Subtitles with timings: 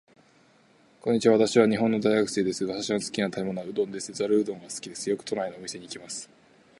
[0.99, 1.33] こんにちは。
[1.37, 2.65] 私は日本の大学生です。
[2.65, 4.11] 私の好きな食べ物はうどんです。
[4.13, 5.07] ざるうどんが好きです。
[5.11, 6.27] よく都内のお店に行きます。